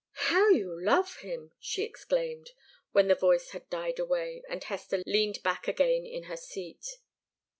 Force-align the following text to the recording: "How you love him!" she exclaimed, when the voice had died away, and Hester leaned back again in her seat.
"How 0.31 0.49
you 0.49 0.83
love 0.83 1.17
him!" 1.17 1.51
she 1.59 1.83
exclaimed, 1.83 2.53
when 2.91 3.07
the 3.07 3.13
voice 3.13 3.51
had 3.51 3.69
died 3.69 3.99
away, 3.99 4.41
and 4.49 4.63
Hester 4.63 5.03
leaned 5.05 5.43
back 5.43 5.67
again 5.67 6.07
in 6.07 6.23
her 6.23 6.37
seat. 6.37 6.97